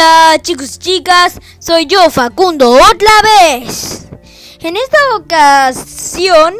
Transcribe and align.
Hola 0.00 0.38
chicos 0.40 0.76
y 0.76 0.78
chicas, 0.78 1.40
soy 1.58 1.86
yo 1.86 2.08
Facundo 2.08 2.70
otra 2.70 3.10
vez. 3.40 4.06
En 4.60 4.76
esta 4.76 4.96
ocasión 5.16 6.54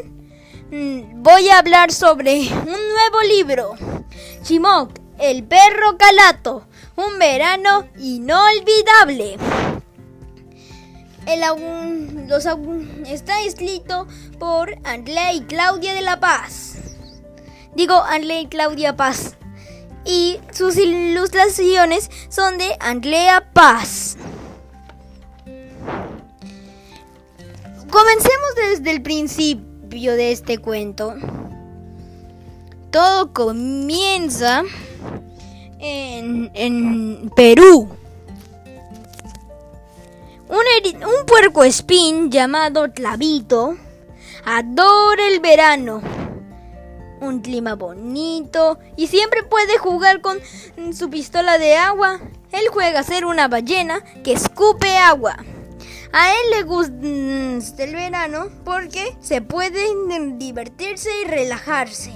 mm, 0.72 1.22
voy 1.22 1.48
a 1.48 1.60
hablar 1.60 1.92
sobre 1.92 2.40
un 2.40 2.64
nuevo 2.64 3.22
libro, 3.28 3.74
Chimoc, 4.42 4.90
el 5.20 5.44
perro 5.44 5.96
calato, 5.96 6.66
un 6.96 7.16
verano 7.20 7.86
inolvidable. 8.00 9.38
El 11.26 11.40
los 12.26 12.44
aún- 12.46 13.04
está 13.06 13.42
escrito 13.42 14.08
por 14.40 14.76
Andrea 14.82 15.32
y 15.32 15.42
Claudia 15.42 15.94
de 15.94 16.02
la 16.02 16.18
Paz. 16.18 16.74
Digo 17.76 18.02
Andrea 18.02 18.40
y 18.40 18.48
Claudia 18.48 18.96
Paz 18.96 19.36
y 20.08 20.40
sus 20.52 20.78
ilustraciones 20.78 22.10
son 22.30 22.56
de 22.56 22.74
Andrea 22.80 23.50
Paz. 23.52 24.16
Comencemos 27.90 28.54
desde 28.56 28.90
el 28.90 29.02
principio 29.02 30.14
de 30.16 30.32
este 30.32 30.58
cuento. 30.58 31.14
Todo 32.90 33.34
comienza 33.34 34.62
en, 35.78 36.50
en 36.54 37.30
Perú. 37.36 37.90
Un, 40.48 41.26
puerco 41.26 41.64
espín 41.64 42.30
llamado 42.30 42.90
Clavito 42.94 43.76
adora 44.46 45.28
el 45.28 45.40
verano 45.40 46.00
un 47.20 47.40
clima 47.40 47.74
bonito 47.74 48.78
y 48.96 49.08
siempre 49.08 49.42
puede 49.42 49.78
jugar 49.78 50.20
con 50.20 50.38
su 50.92 51.10
pistola 51.10 51.58
de 51.58 51.76
agua. 51.76 52.20
Él 52.52 52.64
juega 52.72 53.00
a 53.00 53.04
ser 53.04 53.24
una 53.24 53.48
ballena 53.48 54.02
que 54.24 54.32
escupe 54.32 54.96
agua. 54.96 55.36
A 56.12 56.30
él 56.30 56.50
le 56.50 56.62
gusta 56.62 57.84
el 57.84 57.94
verano 57.94 58.48
porque 58.64 59.16
se 59.20 59.42
puede 59.42 59.86
divertirse 60.36 61.10
y 61.22 61.28
relajarse. 61.28 62.12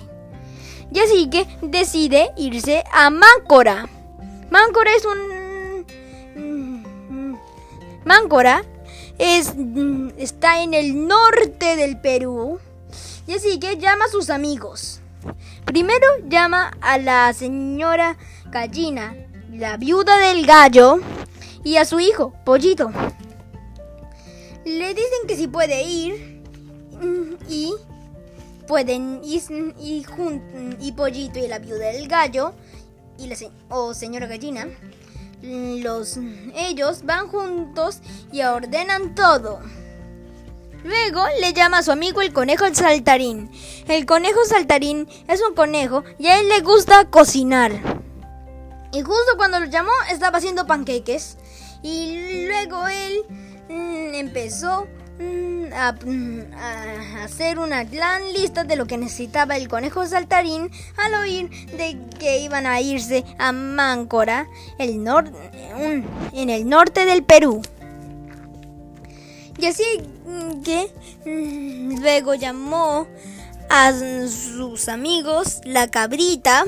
Y 0.92 1.00
así 1.00 1.28
que 1.31 1.47
decide 1.62 2.31
irse 2.37 2.84
a 2.92 3.11
Máncora. 3.11 3.89
Máncora 4.50 4.91
es 4.94 5.05
un... 5.05 5.33
Máncora 8.05 8.64
es, 9.19 9.55
está 10.19 10.62
en 10.62 10.75
el 10.75 11.06
norte 11.06 11.77
del 11.77 12.00
Perú. 12.00 12.59
Y 13.27 13.34
así 13.34 13.59
que 13.59 13.77
llama 13.78 14.06
a 14.06 14.09
sus 14.09 14.31
amigos. 14.31 15.01
Primero 15.65 16.06
llama 16.28 16.73
a 16.81 16.98
la 16.98 17.33
señora 17.33 18.17
gallina, 18.51 19.15
la 19.53 19.77
viuda 19.77 20.17
del 20.19 20.45
gallo, 20.47 20.98
y 21.65 21.77
a 21.77 21.84
su 21.84 22.00
hijo, 22.00 22.34
Pollito. 22.45 22.91
Le 24.65 24.89
dicen 24.95 25.27
que 25.28 25.37
si 25.37 25.47
puede 25.48 25.83
ir 25.84 26.43
y 27.48 27.73
pueden 28.67 29.20
y, 29.25 29.39
jun- 29.41 30.77
y 30.81 30.93
Pollito 30.93 31.39
y 31.39 31.47
la 31.48 31.59
viuda 31.59 31.87
del 31.87 32.09
gallo 32.09 32.53
y 33.19 33.27
la 33.27 33.37
se- 33.37 33.50
o 33.69 33.93
señora 33.95 34.27
gallina 34.27 34.67
los 35.43 36.19
ellos 36.55 37.03
van 37.05 37.27
juntos 37.27 37.98
y 38.31 38.43
ordenan 38.43 39.15
todo. 39.17 39.61
Luego 40.84 41.25
le 41.41 41.52
llama 41.52 41.78
a 41.78 41.83
su 41.83 41.92
amigo 41.92 42.22
el 42.22 42.33
conejo 42.33 42.64
saltarín. 42.75 43.50
El 43.88 44.05
conejo 44.06 44.44
saltarín 44.44 45.08
es 45.28 45.41
un 45.48 45.55
conejo 45.55 46.05
y 46.19 46.27
a 46.27 46.41
él 46.41 46.48
le 46.48 46.61
gusta 46.61 47.05
cocinar. 47.05 47.72
Y 48.92 49.03
justo 49.03 49.36
cuando 49.36 49.60
lo 49.60 49.66
llamó 49.66 49.92
estaba 50.10 50.38
haciendo 50.38 50.66
panqueques. 50.66 51.38
Y 51.83 52.47
luego 52.47 52.86
él 52.88 53.25
mm, 53.69 54.14
empezó 54.14 54.87
mm, 55.19 55.72
a, 55.72 55.92
mm, 55.92 56.54
a 56.54 57.25
hacer 57.25 57.59
una 57.59 57.84
gran 57.84 58.32
lista 58.32 58.65
de 58.65 58.76
lo 58.76 58.87
que 58.87 58.98
necesitaba 58.98 59.56
el 59.56 59.69
conejo 59.69 60.04
saltarín 60.06 60.71
al 60.97 61.15
oír 61.15 61.48
de 61.76 61.98
que 62.19 62.41
iban 62.41 62.66
a 62.66 62.81
irse 62.81 63.25
a 63.38 63.53
Máncora, 63.53 64.47
el 64.78 65.06
en 66.32 66.50
el 66.50 66.69
norte 66.69 67.04
del 67.04 67.22
Perú. 67.25 67.62
Y 69.62 69.67
así 69.67 69.84
que 70.65 70.91
luego 72.00 72.34
llamó 72.34 73.06
a 73.71 73.93
sus 73.93 74.89
amigos 74.89 75.61
la 75.65 75.89
cabrita 75.89 76.65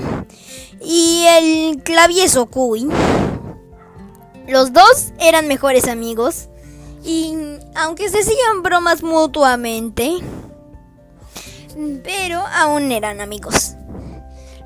y 0.81 1.25
el 1.27 1.83
clavieso 1.83 2.47
cuy. 2.47 2.88
Los 4.47 4.72
dos 4.72 5.12
eran 5.19 5.49
mejores 5.49 5.88
amigos 5.88 6.49
y 7.04 7.34
aunque 7.75 8.09
se 8.10 8.21
hacían 8.21 8.62
bromas 8.62 9.03
mutuamente, 9.03 10.12
pero 12.04 12.44
aún 12.47 12.93
eran 12.93 13.21
amigos. 13.21 13.75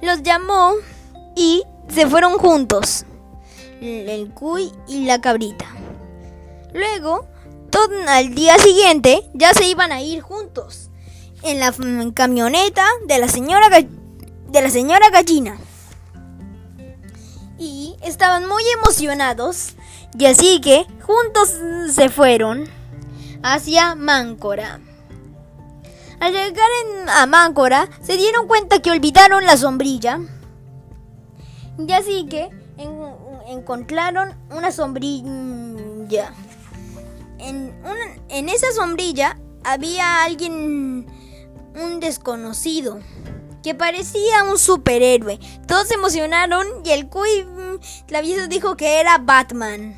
Los 0.02 0.22
llamó 0.22 0.74
y 1.34 1.62
se 1.88 2.06
fueron 2.06 2.36
juntos, 2.36 3.06
el 3.80 4.30
cuy 4.34 4.70
y 4.86 5.06
la 5.06 5.18
cabrita. 5.18 5.64
Luego, 6.74 7.26
al 8.08 8.34
día 8.34 8.58
siguiente 8.58 9.22
ya 9.34 9.52
se 9.52 9.66
iban 9.68 9.92
a 9.92 10.00
ir 10.00 10.20
juntos 10.20 10.90
en 11.42 11.60
la 11.60 11.72
camioneta 12.14 12.84
de 13.06 13.18
la 13.18 13.28
señora 13.28 13.68
de 13.68 14.62
la 14.62 14.70
señora 14.70 15.10
gallina. 15.10 15.58
Y 17.58 17.96
estaban 18.02 18.46
muy 18.46 18.62
emocionados 18.80 19.74
y 20.18 20.26
así 20.26 20.60
que 20.60 20.86
juntos 21.02 21.54
se 21.92 22.08
fueron 22.08 22.64
hacia 23.42 23.94
Máncora. 23.94 24.80
Al 26.20 26.32
llegar 26.32 26.68
en- 26.84 27.08
a 27.08 27.26
Máncora 27.26 27.88
se 28.02 28.16
dieron 28.16 28.48
cuenta 28.48 28.80
que 28.80 28.90
olvidaron 28.90 29.44
la 29.44 29.56
sombrilla. 29.56 30.18
Y 31.78 31.92
así 31.92 32.26
que 32.26 32.48
en- 32.76 33.14
encontraron 33.48 34.34
una 34.50 34.72
sombrilla. 34.72 36.32
En, 37.38 37.74
una- 37.84 38.16
en 38.28 38.48
esa 38.48 38.70
sombrilla 38.72 39.38
había 39.64 40.22
alguien, 40.24 41.06
un 41.74 42.00
desconocido, 42.00 42.98
que 43.62 43.74
parecía 43.74 44.44
un 44.44 44.58
superhéroe. 44.58 45.38
Todos 45.66 45.88
se 45.88 45.94
emocionaron 45.94 46.66
y 46.84 46.90
el 46.90 47.08
cuy 47.08 47.44
mm, 47.44 48.06
clavieso 48.06 48.46
dijo 48.48 48.76
que 48.76 49.00
era 49.00 49.18
Batman. 49.18 49.96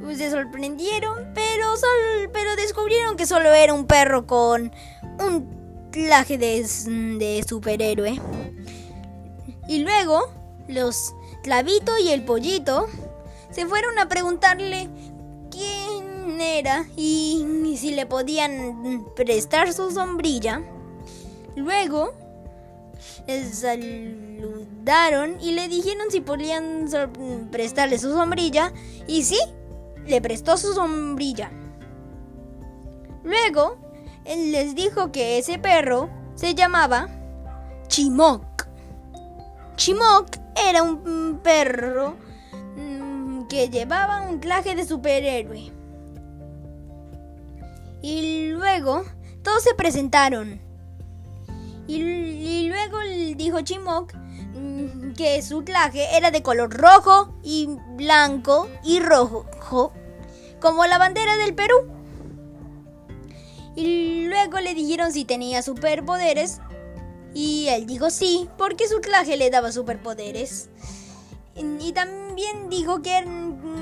Pues 0.00 0.18
Se 0.18 0.30
sorprendieron, 0.30 1.30
pero, 1.34 1.76
sol- 1.76 2.30
pero 2.32 2.56
descubrieron 2.56 3.16
que 3.16 3.26
solo 3.26 3.50
era 3.52 3.72
un 3.74 3.86
perro 3.86 4.26
con 4.26 4.72
un 5.20 5.88
traje 5.92 6.36
de, 6.38 6.62
de 7.18 7.44
superhéroe. 7.48 8.20
Y 9.68 9.78
luego 9.78 10.30
los 10.68 11.14
Clavito 11.42 11.92
y 11.98 12.08
el 12.10 12.24
Pollito 12.24 12.86
se 13.50 13.66
fueron 13.66 13.98
a 13.98 14.08
preguntarle 14.08 14.88
quién 15.50 15.83
era 16.40 16.86
y 16.96 17.76
si 17.78 17.94
le 17.94 18.06
podían 18.06 19.06
prestar 19.16 19.72
su 19.72 19.90
sombrilla. 19.90 20.62
Luego 21.56 22.14
le 23.26 23.44
saludaron 23.44 25.40
y 25.40 25.52
le 25.52 25.68
dijeron 25.68 26.10
si 26.10 26.20
podían 26.20 26.88
prestarle 27.50 27.98
su 27.98 28.12
sombrilla 28.12 28.72
y 29.06 29.24
sí, 29.24 29.38
le 30.06 30.20
prestó 30.20 30.56
su 30.56 30.74
sombrilla. 30.74 31.50
Luego 33.22 33.76
él 34.24 34.52
les 34.52 34.74
dijo 34.74 35.12
que 35.12 35.38
ese 35.38 35.58
perro 35.58 36.08
se 36.34 36.54
llamaba 36.54 37.08
Chimoc. 37.88 38.66
Chimoc 39.76 40.36
era 40.68 40.82
un 40.82 41.40
perro 41.42 42.16
mm, 42.76 43.46
que 43.48 43.68
llevaba 43.68 44.22
un 44.22 44.40
traje 44.40 44.74
de 44.74 44.84
superhéroe. 44.84 45.73
Y 48.04 48.50
luego 48.50 49.02
todos 49.42 49.62
se 49.62 49.74
presentaron. 49.74 50.60
Y, 51.86 52.68
luego 52.68 52.98
dijo 53.34 53.62
Chimoc 53.62 54.12
mm, 54.14 55.14
que 55.14 55.40
su 55.40 55.62
traje 55.62 56.14
era 56.14 56.30
de 56.30 56.42
color 56.42 56.70
rojo 56.70 57.34
y 57.42 57.66
blanco 57.96 58.68
y 58.84 59.00
rojo, 59.00 59.46
como 60.60 60.84
la 60.84 60.98
bandera 60.98 61.38
del 61.38 61.54
Perú. 61.54 61.76
Y 63.74 64.26
luego 64.26 64.60
le 64.60 64.74
dijeron 64.74 65.10
si 65.10 65.24
tenía 65.24 65.62
superpoderes. 65.62 66.60
Y 67.32 67.68
él 67.70 67.86
dijo 67.86 68.10
sí, 68.10 68.50
porque 68.58 68.86
su 68.86 69.00
traje 69.00 69.38
le 69.38 69.48
daba 69.48 69.72
superpoderes. 69.72 70.68
Y 71.56 71.92
también 71.94 72.23
dijo 72.68 73.02
que 73.02 73.24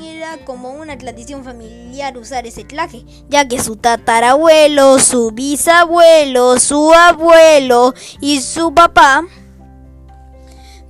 era 0.05 0.39
como 0.45 0.71
una 0.71 0.99
tradición 0.99 1.45
familiar 1.45 2.17
usar 2.17 2.47
ese 2.47 2.65
traje, 2.65 3.05
ya 3.29 3.47
que 3.49 3.61
su 3.61 3.77
tatarabuelo, 3.77 4.99
su 4.99 5.31
bisabuelo, 5.31 6.59
su 6.59 6.93
abuelo 6.93 7.95
y 8.21 8.41
su 8.41 8.75
papá 8.75 9.25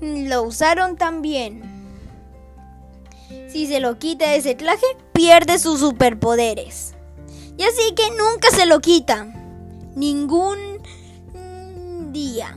lo 0.01 0.43
usaron 0.43 0.97
también. 0.97 1.71
si 3.49 3.67
se 3.67 3.81
lo 3.81 3.99
quita 3.99 4.35
ese 4.35 4.55
traje, 4.55 4.87
pierde 5.13 5.59
sus 5.59 5.81
superpoderes. 5.81 6.95
Y 7.57 7.65
así 7.65 7.95
que 7.95 8.11
nunca 8.11 8.51
se 8.51 8.67
lo 8.67 8.81
quita. 8.81 9.27
Ningún 9.95 10.59
día. 12.13 12.57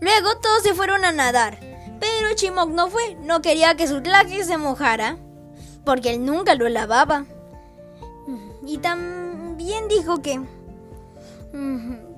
Luego 0.00 0.36
todos 0.40 0.62
se 0.62 0.74
fueron 0.74 1.04
a 1.04 1.12
nadar. 1.12 1.73
Pero 2.00 2.34
Chimok 2.34 2.70
no 2.70 2.88
fue. 2.88 3.16
No 3.22 3.42
quería 3.42 3.76
que 3.76 3.86
su 3.86 4.02
traje 4.02 4.44
se 4.44 4.56
mojara. 4.56 5.16
Porque 5.84 6.10
él 6.10 6.24
nunca 6.24 6.54
lo 6.54 6.68
lavaba. 6.68 7.26
Y 8.66 8.78
también 8.78 9.88
dijo 9.88 10.22
que... 10.22 10.40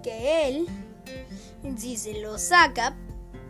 Que 0.03 0.49
él... 0.49 0.67
Si 1.77 1.97
se 1.97 2.21
lo 2.21 2.39
saca, 2.39 2.95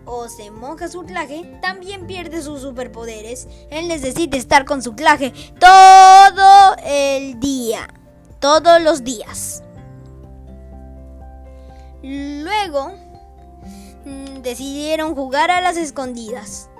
o 0.06 0.28
se 0.28 0.50
moja 0.50 0.88
su 0.88 1.04
traje, 1.04 1.58
también 1.60 2.06
pierde 2.06 2.40
sus 2.40 2.62
superpoderes. 2.62 3.46
Él 3.70 3.88
necesita 3.88 4.36
estar 4.36 4.64
con 4.64 4.82
su 4.82 4.94
traje 4.94 5.32
todo 5.58 6.76
el 6.84 7.38
día, 7.40 7.88
todos 8.38 8.80
los 8.80 9.04
días. 9.04 9.62
Luego 12.02 12.92
mm, 14.06 14.40
decidieron 14.40 15.14
jugar 15.14 15.50
a 15.50 15.60
las 15.60 15.76
escondidas. 15.76 16.70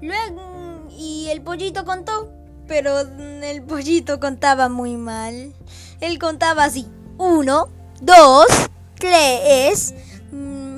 Luego 0.00 0.86
y 0.96 1.26
el 1.30 1.42
pollito 1.42 1.84
contó, 1.84 2.32
pero 2.68 3.00
el 3.00 3.62
pollito 3.62 4.20
contaba 4.20 4.68
muy 4.68 4.96
mal. 4.96 5.52
Él 6.00 6.20
contaba 6.20 6.62
así: 6.62 6.86
uno, 7.18 7.68
dos, 8.00 8.46
tres 8.94 9.94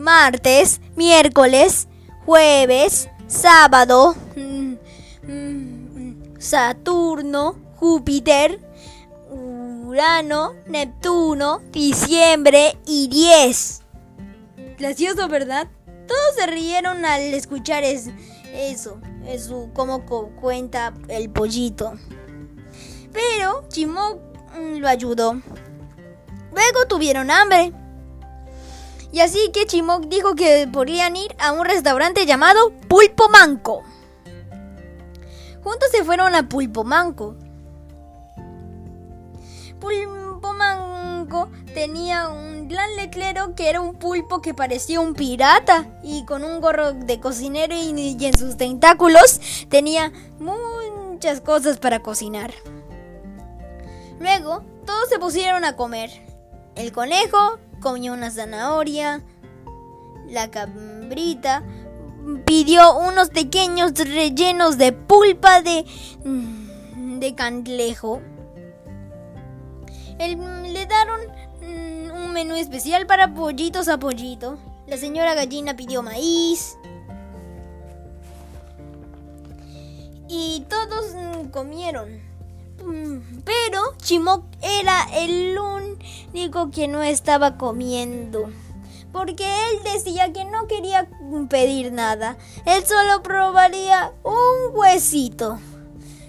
martes, 0.03 0.81
miércoles, 0.97 1.87
jueves, 2.27 3.09
sábado, 3.29 4.17
mm, 4.37 4.75
mm, 5.23 6.39
Saturno, 6.39 7.57
Júpiter, 7.77 8.61
Urano, 9.31 10.55
Neptuno, 10.67 11.61
diciembre 11.71 12.77
y 12.85 13.09
10. 13.09 13.82
Gracioso, 14.83 15.29
¿verdad? 15.29 15.69
Todos 16.09 16.35
se 16.35 16.45
rieron 16.49 17.05
al 17.05 17.21
escuchar 17.35 17.85
eso, 17.85 18.11
eso, 18.53 19.71
como 19.75 20.05
cuenta 20.05 20.93
el 21.07 21.31
pollito. 21.31 21.93
Pero 23.13 23.63
Chimo 23.69 24.17
mm, 24.59 24.79
lo 24.79 24.89
ayudó. 24.89 25.35
Luego 26.51 26.87
tuvieron 26.89 27.31
hambre. 27.31 27.73
Y 29.13 29.21
así 29.21 29.53
que 29.53 29.67
Chimok 29.67 30.07
dijo 30.07 30.35
que 30.35 30.69
podrían 30.73 31.15
ir 31.15 31.33
a 31.39 31.53
un 31.53 31.65
restaurante 31.65 32.27
llamado 32.27 32.73
Pulpo 32.89 33.29
Manco. 33.29 33.85
Juntos 35.63 35.91
se 35.93 36.03
fueron 36.03 36.35
a 36.35 36.49
Pulpo 36.49 36.83
Manco. 36.83 37.37
Pulpo 39.79 40.53
Manco 40.55 41.03
tenía 41.75 42.29
un 42.29 42.69
gran 42.69 42.97
letrero 42.97 43.55
que 43.55 43.69
era 43.69 43.81
un 43.81 43.95
pulpo 43.95 44.41
que 44.41 44.55
parecía 44.55 45.01
un 45.01 45.15
pirata 45.15 45.87
y 46.03 46.25
con 46.25 46.45
un 46.45 46.61
gorro 46.61 46.93
de 46.93 47.21
cocinero 47.21 47.75
y 47.75 48.17
en 48.25 48.39
sus 48.39 48.57
tentáculos 48.57 49.41
tenía 49.69 50.13
muchas 50.39 51.41
cosas 51.41 51.79
para 51.79 52.01
cocinar. 52.01 52.53
Luego 54.19 54.63
todos 54.87 55.09
se 55.09 55.19
pusieron 55.19 55.65
a 55.65 55.77
comer. 55.77 56.11
El 56.75 56.93
conejo 56.93 57.59
comió 57.81 58.13
una 58.13 58.31
zanahoria. 58.31 59.23
La 60.29 60.51
cabrita 60.51 61.63
pidió 62.45 62.99
unos 62.99 63.31
pequeños 63.31 63.93
rellenos 63.95 64.79
de 64.79 64.93
pulpa 64.93 65.61
de, 65.61 65.85
de. 66.25 67.35
Le 70.29 70.87
daron 70.87 71.21
mm, 71.61 72.11
un 72.11 72.33
menú 72.33 72.55
especial 72.55 73.07
para 73.07 73.35
pollitos 73.35 73.89
a 73.89 73.99
pollito. 73.99 74.59
La 74.87 74.97
señora 74.97 75.35
gallina 75.35 75.77
pidió 75.77 76.03
maíz. 76.03 76.77
Y 80.29 80.65
todos 80.69 81.15
mm, 81.15 81.51
comieron. 81.51 82.21
Pero 83.45 83.97
Chimok 83.99 84.45
era 84.61 85.07
el 85.15 85.57
único 85.59 86.71
que 86.71 86.89
no 86.89 87.03
estaba 87.03 87.57
comiendo. 87.57 88.51
Porque 89.13 89.45
él 89.45 89.83
decía 89.85 90.33
que 90.33 90.45
no 90.45 90.67
quería 90.67 91.09
pedir 91.49 91.93
nada. 91.93 92.37
Él 92.65 92.85
solo 92.87 93.23
probaría 93.23 94.13
un 94.25 94.77
huesito. 94.77 95.59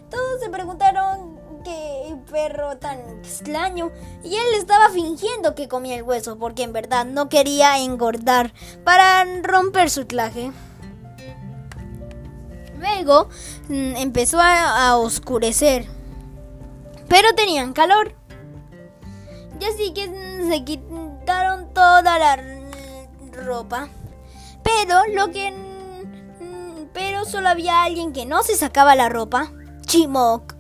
Todos 0.10 0.42
se 0.42 0.50
preguntaron 0.50 1.33
qué 1.64 2.16
perro 2.32 2.78
tan 2.78 3.00
extraño. 3.20 3.92
Y 4.24 4.36
él 4.36 4.46
estaba 4.58 4.90
fingiendo 4.90 5.56
que 5.56 5.68
comía 5.68 5.96
el 5.96 6.04
hueso 6.04 6.38
porque 6.38 6.64
en 6.64 6.74
verdad 6.74 7.06
no 7.06 7.30
quería 7.30 7.80
engordar 7.80 8.54
para 8.84 9.26
romper 9.42 9.90
su 9.90 10.06
traje. 10.06 10.52
Luego 12.78 13.30
mm, 13.70 13.96
empezó 13.96 14.40
a 14.42 14.98
oscurecer 14.98 15.88
pero 17.14 17.36
tenían 17.36 17.74
calor. 17.74 18.16
Y 19.60 19.66
así 19.66 19.94
que 19.94 20.08
se 20.48 20.64
quitaron 20.64 21.72
toda 21.72 22.18
la 22.18 22.44
ropa. 23.32 23.88
Pero 24.64 25.00
lo 25.14 25.30
que... 25.30 25.54
Pero 26.92 27.26
solo 27.26 27.50
había 27.50 27.84
alguien 27.84 28.14
que 28.14 28.26
no 28.26 28.42
se 28.42 28.56
sacaba 28.56 28.96
la 28.96 29.10
ropa. 29.10 29.52
Chimok. 29.86 30.53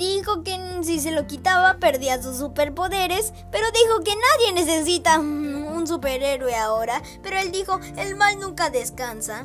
Dijo 0.00 0.42
que 0.42 0.58
si 0.82 0.98
se 0.98 1.10
lo 1.10 1.26
quitaba 1.26 1.76
perdía 1.76 2.22
sus 2.22 2.38
superpoderes, 2.38 3.34
pero 3.52 3.66
dijo 3.70 4.00
que 4.02 4.14
nadie 4.16 4.54
necesita 4.54 5.18
un 5.18 5.86
superhéroe 5.86 6.56
ahora. 6.56 7.02
Pero 7.22 7.36
él 7.36 7.52
dijo, 7.52 7.78
el 7.98 8.16
mal 8.16 8.40
nunca 8.40 8.70
descansa. 8.70 9.44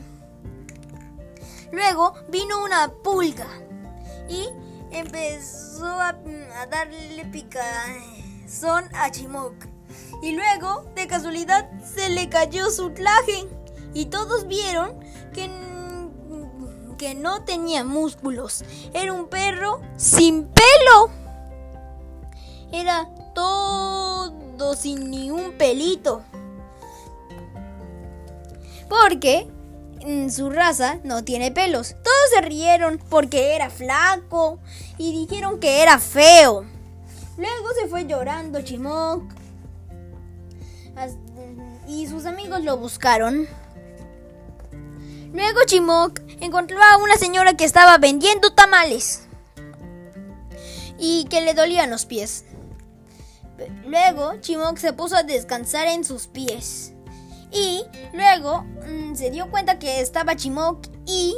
Luego 1.73 2.13
vino 2.29 2.63
una 2.63 2.89
pulga 3.03 3.49
y 4.29 4.47
empezó 4.91 5.87
a, 5.87 6.13
darle 6.71 7.25
picazón 7.33 8.85
a 8.93 9.11
Chimok. 9.11 9.55
Y 10.23 10.31
luego, 10.37 10.89
de 10.95 11.05
casualidad, 11.07 11.69
se 11.83 12.07
le 12.07 12.29
cayó 12.29 12.71
su 12.71 12.91
traje. 12.91 13.45
Y 13.93 14.05
todos 14.05 14.47
vieron 14.47 14.97
que, 15.33 15.49
que 16.97 17.15
no 17.15 17.43
tenía 17.43 17.83
músculos. 17.83 18.63
Era 18.93 19.13
un 19.13 19.27
perro 19.27 19.81
sin 19.97 20.45
pelo. 20.45 21.09
Era 22.71 23.09
todo 23.33 24.73
sin 24.75 25.09
ni 25.09 25.31
un 25.31 25.53
pelito. 25.53 26.23
Porque 28.89 29.47
su 30.29 30.49
raza 30.49 30.99
no 31.03 31.23
tiene 31.23 31.51
pelos. 31.51 31.95
Todos 32.03 32.29
se 32.33 32.41
rieron 32.41 32.99
porque 33.09 33.55
era 33.55 33.69
flaco 33.69 34.59
y 34.97 35.11
dijeron 35.11 35.59
que 35.59 35.81
era 35.81 35.99
feo. 35.99 36.65
Luego 37.37 37.67
se 37.79 37.87
fue 37.87 38.05
llorando 38.05 38.61
Chimok 38.61 39.23
y 41.87 42.07
sus 42.07 42.25
amigos 42.25 42.63
lo 42.63 42.77
buscaron. 42.77 43.47
Luego 45.35 45.59
Chimok 45.65 46.21
encontró 46.39 46.81
a 46.81 46.95
una 46.95 47.17
señora 47.17 47.57
que 47.57 47.65
estaba 47.65 47.97
vendiendo 47.97 48.53
tamales 48.53 49.27
y 50.97 51.25
que 51.25 51.41
le 51.41 51.53
dolían 51.53 51.89
los 51.89 52.05
pies. 52.05 52.45
Luego 53.85 54.35
Chimok 54.39 54.77
se 54.77 54.93
puso 54.93 55.17
a 55.17 55.23
descansar 55.23 55.89
en 55.89 56.05
sus 56.05 56.27
pies. 56.27 56.93
Y 57.51 57.83
luego 58.13 58.63
mm, 58.87 59.15
se 59.15 59.29
dio 59.29 59.51
cuenta 59.51 59.77
que 59.77 59.99
estaba 59.99 60.37
Chimok 60.37 60.87
y, 61.05 61.35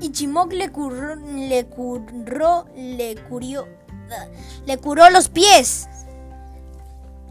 y 0.00 0.10
Chimok 0.10 0.52
le 0.52 0.66
le 0.66 1.66
curró, 1.66 2.66
le 2.74 3.14
curió, 3.28 3.68
le 4.66 4.78
curó 4.78 5.08
los 5.10 5.28
pies. 5.28 5.86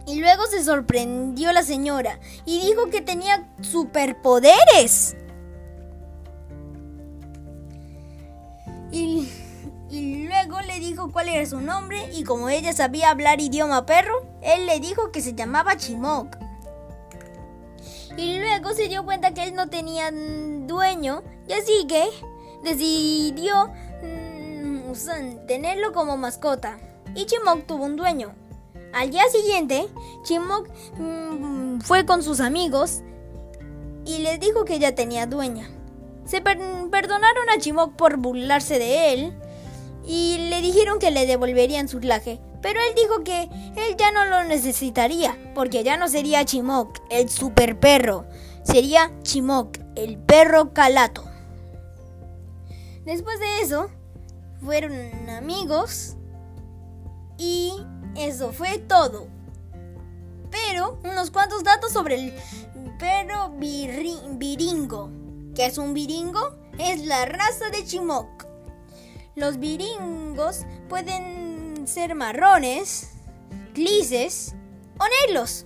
Y 0.08 0.22
luego 0.22 0.46
se 0.46 0.64
sorprendió 0.64 1.52
la 1.52 1.64
señora 1.64 2.22
y 2.46 2.62
dijo 2.62 2.90
que 2.90 3.02
tenía 3.02 3.50
superpoderes. 3.62 5.18
Cuál 11.16 11.30
era 11.30 11.46
su 11.46 11.62
nombre 11.62 12.10
y 12.14 12.26
como 12.26 12.50
ella 12.50 12.74
sabía 12.74 13.10
hablar 13.10 13.40
idioma 13.40 13.86
perro, 13.86 14.28
él 14.42 14.66
le 14.66 14.82
dijo 14.82 15.14
que 15.14 15.22
se 15.22 15.34
llamaba 15.34 15.78
Chimok. 15.78 16.36
Y 18.18 18.38
luego 18.40 18.74
se 18.74 18.90
dio 18.90 19.06
cuenta 19.06 19.34
que 19.34 19.46
él 19.46 19.56
no 19.56 19.70
tenía 19.70 20.12
dueño 20.12 21.24
y 21.48 21.54
así 21.54 21.88
que 21.88 22.04
decidió 22.66 23.72
mm, 24.04 25.46
tenerlo 25.48 25.94
como 25.94 26.18
mascota. 26.18 26.80
Y 27.16 27.26
Chimok 27.28 27.66
tuvo 27.66 27.86
un 27.86 27.96
dueño. 27.96 28.36
Al 28.94 29.10
día 29.10 29.24
siguiente, 29.30 29.88
Chimok 30.24 30.68
mm, 30.98 31.80
fue 31.80 32.06
con 32.06 32.24
sus 32.24 32.42
amigos 32.42 33.04
y 34.06 34.18
les 34.18 34.38
dijo 34.42 34.66
que 34.66 34.80
ya 34.80 34.96
tenía 34.96 35.28
dueña. 35.28 35.70
Se 36.26 36.42
perdonaron 36.42 37.50
a 37.56 37.58
Chimok 37.58 37.94
por 37.96 38.18
burlarse 38.18 38.80
de 38.80 39.14
él 39.14 39.45
y 40.08 40.38
le 40.50 40.62
dijeron 40.62 41.00
que 41.00 41.12
le 41.12 41.26
devolverían 41.26 41.88
su 41.88 42.00
laje, 42.00 42.40
pero 42.62 42.80
él 42.80 42.96
dijo 42.96 43.24
que 43.24 43.44
él 43.76 43.96
ya 43.98 44.12
no 44.12 44.26
lo 44.26 44.44
necesitaría, 44.44 45.38
porque 45.54 45.84
ya 45.84 45.98
no 45.98 46.08
sería 46.08 46.46
Chimok, 46.46 47.00
el 47.10 47.30
super 47.30 47.80
perro, 47.80 48.26
sería 48.64 49.12
Chimok, 49.24 49.78
el 49.96 50.18
perro 50.18 50.74
calato. 50.74 51.24
Después 53.06 53.40
de 53.40 53.62
eso, 53.62 53.90
fueron 54.64 55.30
amigos 55.30 56.16
y 57.38 57.74
eso 58.16 58.52
fue 58.52 58.80
todo. 58.80 59.28
Pero 60.50 61.00
unos 61.04 61.32
cuantos 61.32 61.64
datos 61.64 61.92
sobre 61.92 62.16
el 62.16 62.34
perro 62.98 63.52
viringo. 63.58 65.12
¿Qué 65.54 65.66
es 65.66 65.78
un 65.78 65.94
viringo? 65.94 66.58
Es 66.80 67.06
la 67.06 67.26
raza 67.26 67.70
de 67.70 67.86
Chimok. 67.86 68.45
Los 69.36 69.60
viringos 69.60 70.66
pueden 70.88 71.86
ser 71.88 72.16
marrones, 72.16 73.10
grises 73.74 74.56
o 74.98 75.04
negros. 75.28 75.66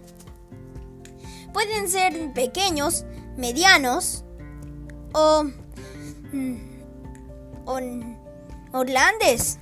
Pueden 1.53 1.87
ser 1.87 2.33
pequeños, 2.33 3.05
medianos 3.37 4.23
o, 5.13 5.43
mm, 6.31 6.57
o 7.65 7.79
orlandes. 8.71 9.59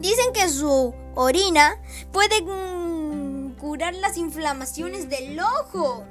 Dicen 0.00 0.32
que 0.32 0.48
su 0.48 0.94
orina 1.14 1.80
puede 2.12 2.40
mm, 2.40 3.56
curar 3.58 3.94
las 3.94 4.16
inflamaciones 4.16 5.10
del 5.10 5.38
ojo. 5.38 6.04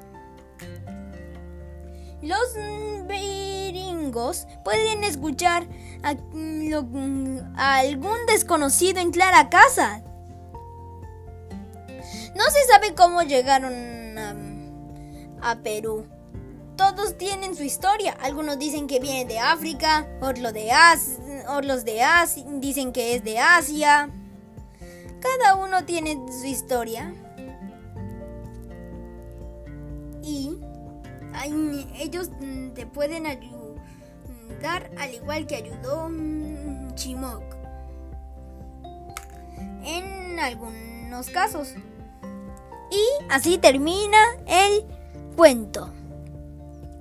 Los 2.22 2.54
viringos 3.08 4.46
pueden 4.64 5.04
escuchar 5.04 5.66
a, 6.02 7.76
algún 7.76 8.26
desconocido 8.26 9.00
en 9.00 9.10
clara 9.10 9.48
casa. 9.50 10.02
No 12.34 12.44
se 12.44 12.64
sabe 12.70 12.94
cómo 12.94 13.22
llegaron 13.22 14.18
a, 15.40 15.56
Perú. 15.62 16.06
Todos 16.76 17.16
tienen 17.18 17.56
su 17.56 17.64
historia. 17.64 18.16
Algunos 18.20 18.58
dicen 18.58 18.86
que 18.86 19.00
viene 19.00 19.24
de 19.24 19.38
África, 19.38 20.06
otros 20.20 20.52
de, 20.52 20.70
de 21.84 22.02
Asia, 22.02 22.44
dicen 22.60 22.92
que 22.92 23.14
es 23.14 23.24
de 23.24 23.38
Asia. 23.38 24.10
Cada 25.20 25.56
uno 25.56 25.84
tiene 25.84 26.16
su 26.40 26.46
historia. 26.46 27.12
Y 30.22 30.58
ellos 31.98 32.30
te 32.74 32.86
pueden 32.86 33.26
ayudar 33.26 33.57
al 34.64 35.14
igual 35.14 35.46
que 35.46 35.56
ayudó 35.56 36.10
Chimok. 36.94 37.42
En 39.84 40.38
algunos 40.40 41.28
casos. 41.30 41.68
Y 42.90 43.24
así 43.30 43.58
termina 43.58 44.18
el 44.46 44.84
cuento. 45.36 45.92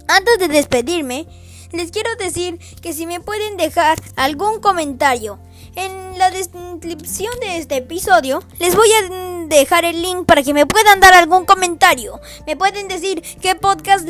Antes 0.07 0.39
de 0.39 0.47
despedirme, 0.47 1.27
les 1.71 1.91
quiero 1.91 2.15
decir 2.15 2.59
que 2.81 2.93
si 2.93 3.05
me 3.05 3.19
pueden 3.19 3.57
dejar 3.57 3.99
algún 4.15 4.59
comentario 4.59 5.39
en 5.75 6.17
la 6.17 6.31
descripción 6.31 7.33
de 7.41 7.57
este 7.57 7.77
episodio, 7.77 8.41
les 8.59 8.75
voy 8.75 8.89
a 8.91 9.45
dejar 9.47 9.85
el 9.85 10.01
link 10.01 10.25
para 10.25 10.43
que 10.43 10.53
me 10.53 10.65
puedan 10.65 10.99
dar 10.99 11.13
algún 11.13 11.45
comentario. 11.45 12.19
Me 12.45 12.55
pueden 12.55 12.87
decir 12.87 13.21
qué 13.41 13.55
podcast 13.55 14.07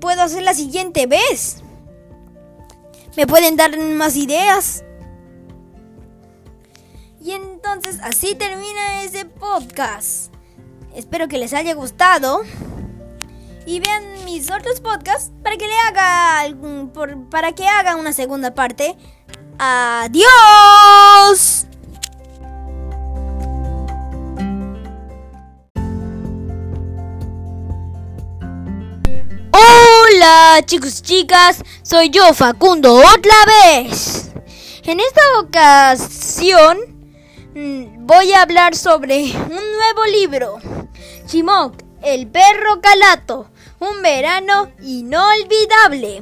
puedo 0.00 0.22
hacer 0.22 0.42
la 0.42 0.54
siguiente 0.54 1.06
vez. 1.06 1.62
Me 3.16 3.26
pueden 3.26 3.56
dar 3.56 3.76
más 3.78 4.16
ideas. 4.16 4.84
Y 7.20 7.32
entonces 7.32 7.98
así 8.02 8.34
termina 8.34 9.02
ese 9.02 9.24
podcast. 9.24 10.32
Espero 10.94 11.28
que 11.28 11.38
les 11.38 11.54
haya 11.54 11.74
gustado 11.74 12.42
y 13.64 13.80
vean 13.80 14.24
mis 14.24 14.50
otros 14.50 14.80
podcasts 14.80 15.32
para 15.42 15.56
que 15.56 15.66
le 15.66 15.74
haga 15.88 16.44
para 17.30 17.52
que 17.52 17.66
haga 17.66 17.96
una 17.96 18.12
segunda 18.12 18.54
parte. 18.54 18.96
Adiós. 19.58 21.66
Chicos 30.60 30.98
y 30.98 31.02
chicas, 31.02 31.62
soy 31.82 32.10
yo 32.10 32.34
Facundo 32.34 32.94
otra 32.94 33.34
vez. 33.46 34.30
En 34.84 35.00
esta 35.00 35.22
ocasión 35.40 36.78
mm, 37.54 38.06
voy 38.06 38.32
a 38.32 38.42
hablar 38.42 38.76
sobre 38.76 39.22
un 39.22 39.48
nuevo 39.48 40.04
libro, 40.12 40.58
Chimok, 41.26 41.74
el 42.02 42.26
perro 42.26 42.82
calato, 42.82 43.50
un 43.80 44.02
verano 44.02 44.70
inolvidable. 44.82 46.20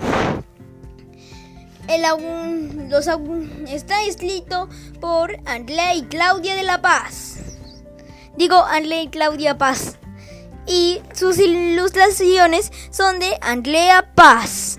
El 1.88 2.02
los 2.88 3.08
está 3.68 4.04
escrito 4.04 4.68
por 5.00 5.36
Andley 5.44 5.98
y 5.98 6.02
Claudia 6.04 6.54
de 6.54 6.62
la 6.62 6.80
Paz. 6.80 7.36
Digo 8.36 8.64
Andley 8.64 9.06
y 9.06 9.08
Claudia 9.08 9.58
Paz. 9.58 9.99
Y 10.66 11.00
sus 11.14 11.38
ilustraciones 11.38 12.70
son 12.90 13.18
de 13.18 13.36
Andrea 13.40 14.10
Paz. 14.14 14.78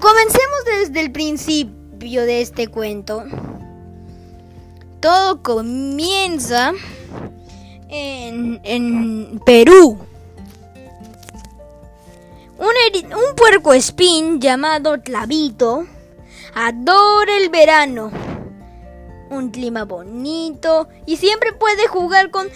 Comencemos 0.00 0.64
desde 0.64 1.00
el 1.00 1.12
principio 1.12 2.24
de 2.24 2.40
este 2.40 2.68
cuento. 2.68 3.24
Todo 5.00 5.42
comienza 5.42 6.72
en, 7.88 8.60
en 8.64 9.40
Perú. 9.44 9.98
Un, 12.58 12.66
un 13.04 13.34
puerco 13.36 13.72
espín 13.72 14.40
llamado 14.40 15.00
Tlavito 15.00 15.86
adora 16.54 17.36
el 17.36 17.50
verano. 17.50 18.10
Un 19.30 19.50
clima 19.50 19.84
bonito 19.84 20.88
y 21.06 21.16
siempre 21.16 21.52
puede 21.52 21.86
jugar 21.88 22.30
con 22.30 22.48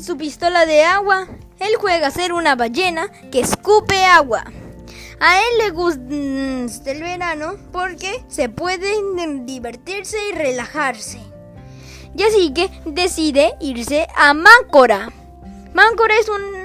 su 0.00 0.16
pistola 0.16 0.66
de 0.66 0.82
agua. 0.84 1.28
Él 1.58 1.76
juega 1.78 2.08
a 2.08 2.10
ser 2.10 2.32
una 2.32 2.56
ballena 2.56 3.10
que 3.30 3.40
escupe 3.40 4.04
agua. 4.04 4.44
A 5.18 5.38
él 5.38 5.58
le 5.58 5.70
gusta 5.70 6.90
el 6.90 7.02
verano 7.02 7.56
porque 7.72 8.24
se 8.28 8.48
puede 8.48 8.92
divertirse 9.44 10.16
y 10.28 10.32
relajarse. 10.32 11.20
Y 12.16 12.22
así 12.22 12.52
que 12.52 12.70
decide 12.84 13.54
irse 13.60 14.06
a 14.14 14.34
Máncora. 14.34 15.12
Máncora 15.74 16.14
es 16.18 16.28
un... 16.28 16.56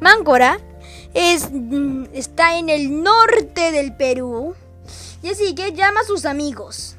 Máncora 0.00 0.58
es, 1.14 1.48
está 2.12 2.58
en 2.58 2.68
el 2.68 3.02
norte 3.02 3.72
del 3.72 3.94
Perú. 3.96 4.54
Y 5.22 5.28
así 5.28 5.54
que 5.54 5.72
llama 5.72 6.00
a 6.00 6.04
sus 6.04 6.24
amigos. 6.24 6.96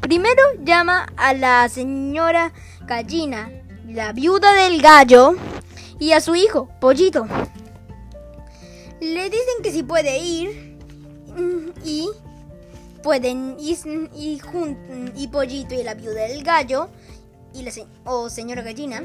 Primero 0.00 0.42
llama 0.62 1.06
a 1.16 1.34
la 1.34 1.68
señora 1.68 2.52
Gallina, 2.86 3.50
la 3.86 4.12
viuda 4.12 4.52
del 4.52 4.80
gallo, 4.80 5.34
y 5.98 6.12
a 6.12 6.20
su 6.20 6.36
hijo, 6.36 6.68
Pollito. 6.80 7.26
Le 9.00 9.24
dicen 9.24 9.62
que 9.62 9.72
si 9.72 9.82
puede 9.82 10.18
ir 10.18 10.78
y 11.84 12.08
pueden 13.02 13.56
ir 13.58 13.78
y, 14.14 14.40
y 15.16 15.28
Pollito 15.28 15.74
y 15.74 15.82
la 15.82 15.94
viuda 15.94 16.22
del 16.22 16.42
gallo 16.42 16.88
y 17.54 17.62
la 17.62 17.72
o 18.04 18.28
señora 18.28 18.62
gallina 18.62 19.02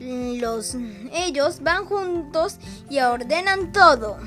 los 0.00 0.76
ellos 1.12 1.60
van 1.62 1.84
juntos 1.84 2.56
y 2.88 3.00
ordenan 3.00 3.72
todo. 3.72 4.18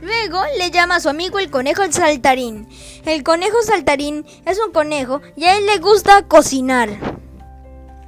Luego 0.00 0.42
le 0.58 0.70
llama 0.70 0.96
a 0.96 1.00
su 1.00 1.08
amigo 1.08 1.38
el 1.38 1.50
conejo 1.50 1.82
saltarín. 1.90 2.68
El 3.04 3.22
conejo 3.22 3.62
saltarín 3.62 4.24
es 4.46 4.58
un 4.64 4.72
conejo 4.72 5.20
y 5.36 5.44
a 5.44 5.56
él 5.56 5.66
le 5.66 5.78
gusta 5.78 6.22
cocinar. 6.22 6.88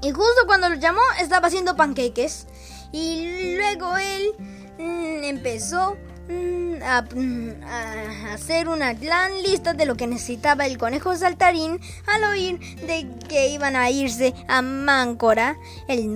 Y 0.03 0.11
justo 0.11 0.47
cuando 0.47 0.69
lo 0.69 0.77
llamó 0.77 1.01
estaba 1.21 1.49
haciendo 1.49 1.77
panqueques. 1.77 2.47
Y 2.93 3.57
luego 3.57 3.97
él 3.97 4.33
mm, 4.79 5.25
empezó 5.25 5.97
Mm, 6.29 6.77
mm, 6.77 7.63
a, 7.65 8.33
hacer 8.33 8.69
una 8.69 8.95
gran 8.95 9.43
lista 9.43 9.75
de 9.75 9.87
lo 9.87 9.97
que 9.97 10.07
necesitaba 10.07 10.67
el 10.67 10.79
conejo 10.79 11.17
saltarín 11.17 11.81
al 12.07 12.25
oír 12.25 12.59
de 12.87 13.09
que 13.29 13.49
iban 13.49 13.75
a 13.75 13.91
irse 13.91 14.33
a 14.47 14.63
Máncora, 14.63 15.57
el 15.89 16.15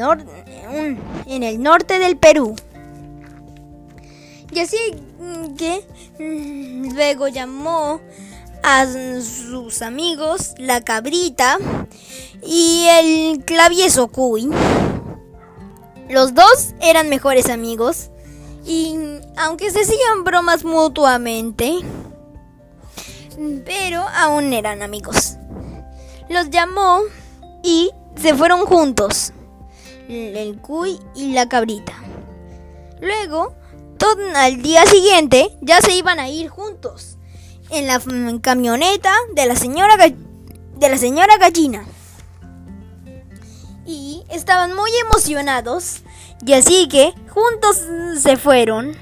en 1.27 1.43
el 1.43 1.63
norte 1.63 1.99
del 1.99 2.17
Perú. 2.17 2.55
Y 4.53 4.61
así 4.61 4.77
mm, 5.19 5.55
que 5.57 5.85
luego 6.95 7.29
llamó 7.29 8.01
a 8.63 8.87
sus 8.87 9.83
amigos 9.83 10.55
la 10.59 10.81
cabrita 10.81 11.59
y 12.43 12.87
el 12.89 13.45
clavieso 13.45 14.09
cuy 14.09 14.51
Los 16.09 16.35
dos 16.35 16.75
eran 16.81 17.09
mejores 17.09 17.49
amigos 17.49 18.11
y 18.67 18.97
aunque 19.37 19.71
se 19.71 19.83
hacían 19.83 20.25
bromas 20.25 20.65
mutuamente, 20.65 21.79
pero 23.65 24.05
aún 24.17 24.53
eran 24.53 24.83
amigos. 24.83 25.37
Los 26.29 26.51
llamó 26.51 27.03
y 27.63 27.91
se 28.21 28.35
fueron 28.35 28.67
juntos, 28.67 29.33
el 30.09 30.59
cuy 30.61 30.99
y 31.15 31.33
la 31.33 31.49
cabrita. 31.49 31.93
Luego, 33.01 33.55
al 34.35 34.63
día 34.63 34.85
siguiente, 34.87 35.51
ya 35.61 35.81
se 35.81 35.95
iban 35.95 36.19
a 36.19 36.29
ir 36.29 36.49
juntos 36.49 37.17
en 37.71 37.87
la 37.87 38.01
camioneta 38.41 39.13
de 39.35 39.47
la 39.47 39.57
señora 39.57 39.97
de 39.97 40.89
la 40.89 40.99
señora 40.99 41.37
gallina. 41.39 41.85
Y 43.87 44.25
estaban 44.31 44.75
muy 44.75 44.91
emocionados 45.09 46.03
y 46.45 46.53
así 46.53 46.89
que 46.89 47.15
juntos 47.31 47.83
se 48.21 48.37
fueron 48.37 48.97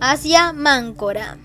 hacia 0.00 0.52
Máncora. 0.52 1.38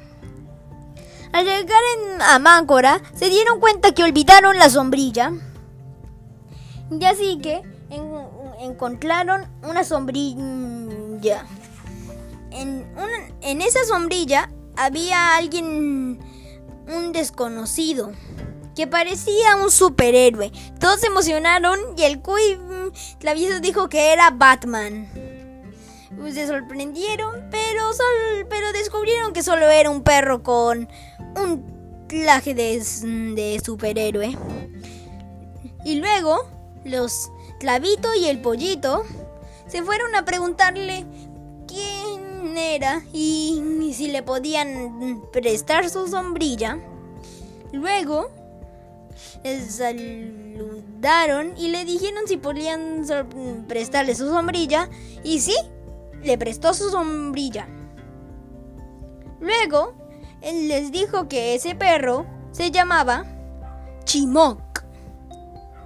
Al 1.34 1.46
llegar 1.46 1.82
a 2.22 2.40
Máncora 2.40 3.02
se 3.14 3.30
dieron 3.30 3.60
cuenta 3.60 3.94
que 3.94 4.04
olvidaron 4.04 4.58
la 4.58 4.70
sombrilla. 4.70 5.32
Y 6.90 7.06
así 7.06 7.40
que 7.40 7.62
encontraron 8.60 9.48
una 9.64 9.84
sombrilla. 9.84 11.46
En, 12.52 12.86
en 13.42 13.62
esa 13.62 13.84
sombrilla 13.86 14.52
había 14.76 15.36
alguien, 15.36 16.20
un 16.88 17.12
desconocido, 17.12 18.12
que 18.76 18.88
parecía 18.88 19.56
un 19.58 19.72
superhéroe. 19.72 20.52
Todos 20.80 21.02
se 21.02 21.08
emocionaron 21.08 21.80
y 21.98 22.04
el 22.04 22.22
cuy 22.22 22.58
Clavieso 23.20 23.60
mm, 23.60 23.62
dijo 23.62 23.90
que 23.90 24.14
era 24.14 24.32
Batman. 24.32 25.10
Pues, 26.18 26.36
se 26.36 26.48
sorprendieron, 26.48 27.48
pero, 27.50 27.92
pero 28.50 28.72
descubrieron 28.74 29.34
que 29.34 29.44
solo 29.44 29.70
era 29.70 29.90
un 29.90 30.04
perro 30.04 30.44
con 30.44 30.90
un 31.36 32.06
traje 32.08 32.54
de, 32.54 32.80
de 32.80 33.62
superhéroe. 33.64 34.38
Y 35.84 35.96
luego 35.96 36.48
los 36.84 37.32
Clavito 37.60 38.14
y 38.16 38.26
el 38.26 38.42
Pollito 38.42 39.04
se 39.68 39.84
fueron 39.84 40.16
a 40.16 40.26
preguntarle 40.26 41.06
quién 41.68 42.01
era 42.58 43.02
y 43.14 43.92
si 43.96 44.08
le 44.08 44.24
podían 44.24 45.22
prestar 45.32 45.90
su 45.90 46.08
sombrilla. 46.08 46.80
Luego 47.72 48.32
le 49.44 49.62
saludaron 49.62 51.54
y 51.58 51.70
le 51.70 51.86
dijeron 51.86 52.28
si 52.28 52.38
podían 52.38 53.06
prestarle 53.68 54.16
su 54.16 54.30
sombrilla. 54.30 54.90
Y 55.24 55.40
sí, 55.40 55.56
le 56.24 56.38
prestó 56.38 56.74
su 56.74 56.90
sombrilla. 56.90 57.68
Luego, 59.40 59.94
él 60.42 60.68
les 60.68 60.92
dijo 60.92 61.28
que 61.28 61.56
ese 61.56 61.76
perro 61.76 62.26
se 62.52 62.72
llamaba 62.72 63.26
Chimoc. 64.06 64.84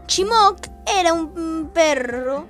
Chimoc 0.07 0.67
era 1.00 1.13
un 1.13 1.72
perro 1.74 2.45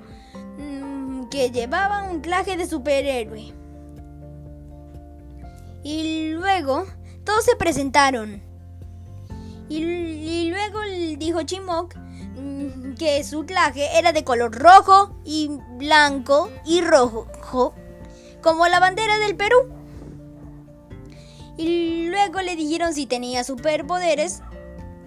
mm, 0.58 1.28
que 1.28 1.50
llevaba 1.50 2.04
un 2.04 2.22
traje 2.22 2.56
de 2.56 2.66
superhéroe. 2.66 3.52
Y 5.86 6.32
luego 6.32 6.84
todos 7.22 7.44
se 7.44 7.54
presentaron. 7.54 8.42
Y, 9.68 10.50
luego 10.50 10.80
dijo 11.16 11.44
Chimoc 11.44 11.94
mm, 11.96 12.94
que 12.94 13.22
su 13.22 13.44
traje 13.44 13.96
era 13.96 14.12
de 14.12 14.24
color 14.24 14.52
rojo 14.52 15.14
y 15.24 15.48
blanco 15.78 16.50
y 16.64 16.80
rojo, 16.80 17.28
como 18.42 18.66
la 18.66 18.80
bandera 18.80 19.16
del 19.20 19.36
Perú. 19.36 19.58
Y 21.56 22.08
luego 22.08 22.42
le 22.42 22.56
dijeron 22.56 22.92
si 22.92 23.06
tenía 23.06 23.44
superpoderes. 23.44 24.42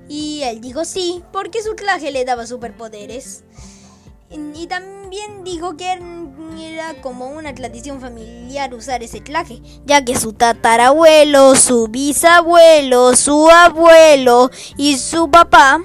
Y 0.08 0.44
él 0.44 0.62
dijo 0.62 0.86
sí, 0.86 1.22
porque 1.34 1.62
su 1.62 1.76
traje 1.76 2.10
le 2.10 2.24
daba 2.24 2.48
superpoderes. 2.48 3.44
Y 4.30 4.68
también 4.68 5.44
dijo 5.44 5.76
que 5.76 6.00
era 6.60 6.96
como 7.02 7.28
una 7.28 7.54
tradición 7.54 8.02
familiar 8.02 8.74
usar 8.74 9.04
ese 9.04 9.22
traje, 9.22 9.62
ya 9.86 10.04
que 10.04 10.18
su 10.18 10.34
tatarabuelo, 10.34 11.56
su 11.56 11.88
bisabuelo, 11.88 13.16
su 13.16 13.50
abuelo 13.50 14.52
y 14.78 14.98
su 14.98 15.30
papá 15.30 15.82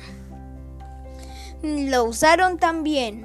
lo 1.63 2.05
usaron 2.05 2.59
también. 2.59 3.25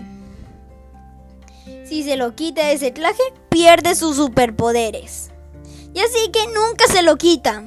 Si 1.85 2.03
se 2.03 2.17
lo 2.17 2.35
quita 2.35 2.71
ese 2.71 2.91
traje, 2.91 3.23
pierde 3.49 3.95
sus 3.95 4.15
superpoderes. 4.15 5.31
Y 5.93 5.99
así 5.99 6.31
que 6.31 6.45
nunca 6.47 6.85
se 6.88 7.01
lo 7.01 7.17
quita. 7.17 7.63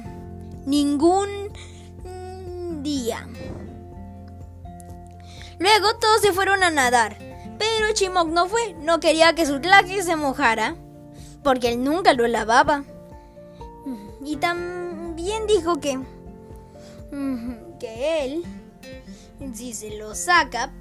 Ningún 0.65 1.51
día. 2.81 3.27
Luego 5.59 5.95
todos 5.99 6.21
se 6.21 6.33
fueron 6.33 6.63
a 6.63 6.69
nadar. 6.69 7.32
Pero 7.63 7.93
Chimok 7.93 8.27
no 8.27 8.47
fue, 8.49 8.73
no 8.81 8.99
quería 8.99 9.35
que 9.35 9.45
su 9.45 9.61
traje 9.61 10.03
se 10.03 10.17
mojara, 10.17 10.75
porque 11.43 11.69
él 11.69 11.81
nunca 11.81 12.13
lo 12.13 12.27
lavaba. 12.27 12.83
Y 14.25 14.35
también 14.35 15.47
dijo 15.47 15.79
que, 15.79 15.97
que 17.79 18.25
él, 18.25 18.43
si 19.53 19.73
se 19.73 19.97
lo 19.97 20.13
saca 20.13 20.73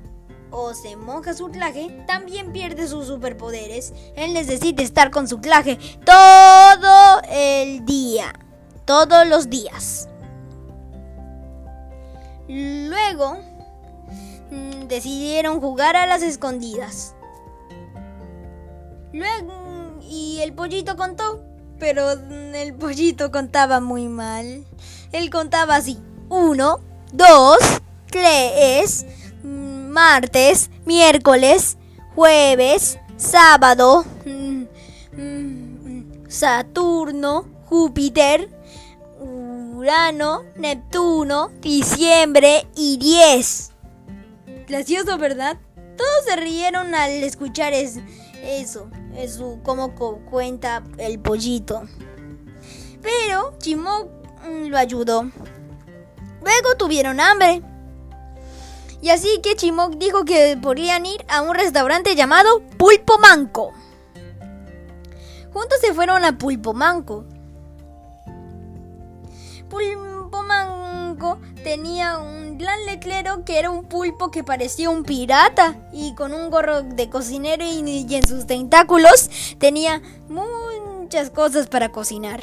o 0.50 0.74
se 0.74 0.96
moja 0.96 1.34
su 1.34 1.50
traje, 1.50 2.04
también 2.08 2.52
pierde 2.52 2.88
sus 2.88 3.06
superpoderes. 3.06 3.92
Él 4.16 4.34
necesita 4.34 4.82
estar 4.82 5.12
con 5.12 5.28
su 5.28 5.40
traje 5.40 5.78
todo 6.04 7.22
el 7.30 7.84
día, 7.84 8.32
todos 8.84 9.24
los 9.28 9.48
días. 9.48 10.08
Luego, 12.48 13.38
Mm, 14.52 14.86
decidieron 14.86 15.60
jugar 15.60 15.96
a 15.96 16.06
las 16.06 16.20
escondidas. 16.20 17.14
Luego, 19.14 19.98
y 20.02 20.40
el 20.40 20.52
pollito 20.52 20.94
contó, 20.94 21.42
pero 21.78 22.10
el 22.10 22.74
pollito 22.74 23.30
contaba 23.30 23.80
muy 23.80 24.08
mal. 24.08 24.66
Él 25.10 25.30
contaba 25.30 25.76
así, 25.76 25.98
uno, 26.28 26.80
dos, 27.14 27.56
tres, 28.10 29.06
mm, 29.42 29.86
martes, 29.88 30.70
miércoles, 30.84 31.78
jueves, 32.14 32.98
sábado, 33.16 34.04
mm, 34.26 34.64
Saturno, 36.28 37.46
Júpiter, 37.70 38.50
Urano, 39.18 40.42
Neptuno, 40.56 41.50
diciembre 41.62 42.66
y 42.76 42.98
diez. 42.98 43.71
Gracioso, 44.72 45.18
¿verdad? 45.18 45.58
Todos 45.98 46.24
se 46.24 46.34
rieron 46.34 46.94
al 46.94 47.10
escuchar 47.10 47.74
eso, 47.74 48.00
eso, 48.42 49.58
como 49.62 49.94
cuenta 49.94 50.82
el 50.96 51.18
pollito. 51.18 51.82
Pero 53.02 53.52
Chimok 53.58 54.08
mm, 54.48 54.68
lo 54.68 54.78
ayudó. 54.78 55.30
Luego 56.40 56.74
tuvieron 56.78 57.20
hambre. 57.20 57.60
Y 59.02 59.10
así 59.10 59.42
que 59.42 59.56
Chimok 59.56 59.96
dijo 59.96 60.24
que 60.24 60.56
podrían 60.56 61.04
ir 61.04 61.22
a 61.28 61.42
un 61.42 61.54
restaurante 61.54 62.14
llamado 62.14 62.62
Pulpo 62.78 63.18
Manco. 63.18 63.74
Juntos 65.52 65.80
se 65.82 65.92
fueron 65.92 66.24
a 66.24 66.38
Pulpo 66.38 66.72
Manco. 66.72 67.26
Pulpo 69.68 70.42
Manco 70.42 71.38
tenía 71.62 72.16
un 72.16 72.51
letrero 72.86 73.44
que 73.44 73.58
era 73.58 73.70
un 73.70 73.84
pulpo 73.84 74.30
que 74.30 74.44
parecía 74.44 74.90
un 74.90 75.04
pirata 75.04 75.76
y 75.92 76.14
con 76.14 76.32
un 76.32 76.50
gorro 76.50 76.82
de 76.82 77.08
cocinero 77.08 77.64
y, 77.64 78.06
en 78.14 78.26
sus 78.26 78.46
tentáculos 78.46 79.30
tenía 79.58 80.02
muchas 80.28 81.30
cosas 81.30 81.66
para 81.66 81.90
cocinar. 81.90 82.42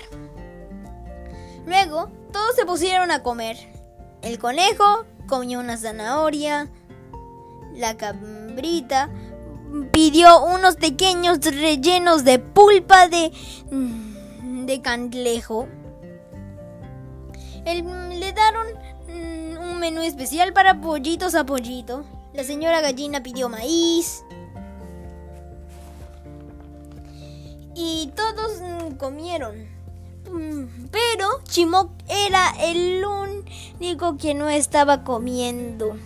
Luego, 1.65 2.09
todos 2.31 2.55
se 2.55 2.65
pusieron 2.65 3.11
a 3.11 3.23
comer. 3.23 3.57
El 4.21 4.39
conejo 4.39 5.05
comió 5.27 5.59
una 5.59 5.77
zanahoria, 5.77 6.69
la 7.73 7.95
cabrita 7.97 9.09
pidió 9.91 10.43
unos 10.43 10.75
pequeños 10.75 11.39
rellenos 11.41 12.23
de 12.23 12.39
pulpa 12.39 13.07
de, 13.07 13.31
de 14.65 14.81
cangrejo. 14.81 15.67
le 17.65 18.33
daron 18.33 18.67
menú 19.79 20.01
especial 20.01 20.53
para 20.53 20.81
pollitos 20.81 21.33
a 21.35 21.45
pollito. 21.45 22.03
La 22.33 22.43
señora 22.43 22.81
gallina 22.81 23.23
pidió 23.23 23.49
maíz. 23.49 24.23
Y 27.75 28.11
todos 28.15 28.61
mm, 28.61 28.97
comieron. 28.97 29.67
Mm, 30.29 30.87
pero 30.91 31.41
Chimok 31.45 31.91
era 32.07 32.53
el 32.61 33.03
único 33.03 34.17
que 34.17 34.33
no 34.33 34.49
estaba 34.49 35.03
comiendo. 35.03 35.97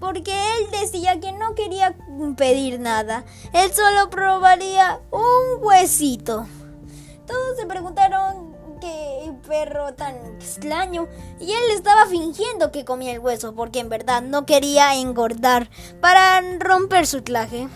porque 0.00 0.32
él 0.32 0.70
decía 0.80 1.20
que 1.20 1.30
no 1.32 1.54
quería 1.54 1.94
pedir 2.36 2.80
nada, 2.80 3.24
él 3.52 3.70
solo 3.70 4.08
probaría 4.08 4.98
un 5.10 5.62
huesito. 5.62 6.46
Todos 7.26 7.58
se 7.58 7.66
preguntaron 7.66 8.49
qué 8.80 9.32
perro 9.46 9.94
tan 9.94 10.16
extraño 10.36 11.08
y 11.38 11.52
él 11.52 11.62
estaba 11.74 12.06
fingiendo 12.06 12.72
que 12.72 12.84
comía 12.84 13.12
el 13.12 13.18
hueso 13.18 13.54
porque 13.54 13.80
en 13.80 13.88
verdad 13.88 14.22
no 14.22 14.46
quería 14.46 14.94
engordar 14.94 15.70
para 16.00 16.40
romper 16.58 17.06
su 17.06 17.22
traje. 17.22 17.68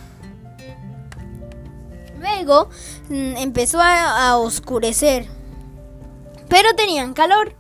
Luego 2.19 2.69
mm, 3.11 3.37
empezó 3.37 3.81
a, 3.83 4.39
oscurecer, 4.39 5.27
pero 6.49 6.75
tenían 6.75 7.13
calor. 7.13 7.55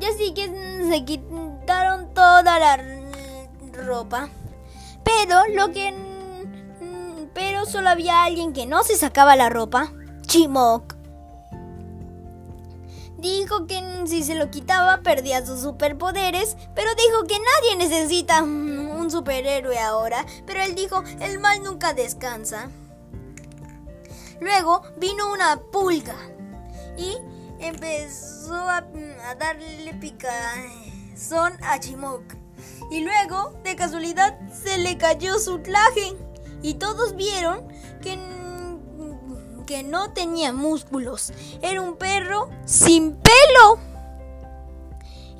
Y 0.00 0.04
así 0.04 0.34
que 0.34 0.46
se 0.88 1.04
quitaron 1.04 2.12
toda 2.12 2.58
la 2.58 2.78
ropa. 3.72 4.28
Pero 5.04 5.40
lo 5.54 5.72
que... 5.72 5.92
Mm, 5.92 7.28
pero 7.32 7.64
solo 7.64 7.88
había 7.88 8.24
alguien 8.24 8.52
que 8.52 8.66
no 8.66 8.82
se 8.82 8.96
sacaba 8.96 9.36
la 9.36 9.48
ropa. 9.48 9.92
Chimok. 10.26 10.93
Dijo 13.24 13.66
que 13.66 13.82
si 14.04 14.22
se 14.22 14.34
lo 14.34 14.50
quitaba 14.50 15.00
perdía 15.00 15.46
sus 15.46 15.62
superpoderes, 15.62 16.58
pero 16.74 16.90
dijo 16.94 17.24
que 17.26 17.38
nadie 17.38 17.76
necesita 17.78 18.42
un 18.42 19.10
superhéroe 19.10 19.78
ahora. 19.78 20.26
Pero 20.44 20.60
él 20.60 20.74
dijo, 20.74 21.02
el 21.22 21.40
mal 21.40 21.62
nunca 21.62 21.94
descansa. 21.94 22.68
Luego 24.42 24.82
vino 24.98 25.32
una 25.32 25.58
pulga 25.58 26.16
y 26.98 27.16
empezó 27.60 28.56
a, 28.56 28.84
darle 29.38 29.94
picazón 29.94 31.54
a 31.62 31.80
Chimok. 31.80 32.24
Y 32.90 33.00
luego, 33.00 33.58
de 33.64 33.74
casualidad, 33.74 34.38
se 34.50 34.76
le 34.76 34.98
cayó 34.98 35.38
su 35.38 35.60
traje. 35.60 36.14
Y 36.60 36.74
todos 36.74 37.16
vieron 37.16 37.66
que, 38.02 38.18
que 39.74 39.82
no 39.82 40.12
tenía 40.12 40.52
músculos. 40.52 41.32
Era 41.60 41.80
un 41.80 41.96
perro 41.96 42.48
sin 42.64 43.16
pelo. 43.16 43.80